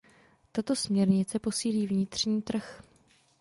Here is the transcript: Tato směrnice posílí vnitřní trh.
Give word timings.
Tato 0.51 0.75
směrnice 0.75 1.39
posílí 1.39 1.87
vnitřní 1.87 2.41
trh. 2.41 2.83